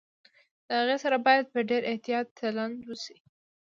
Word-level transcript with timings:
د 0.67 0.69
هغې 0.79 0.97
سره 1.03 1.17
باید 1.25 1.45
په 1.53 1.59
ډېر 1.69 1.81
احتياط 1.91 2.27
چلند 2.39 2.77
وشي 2.87 3.15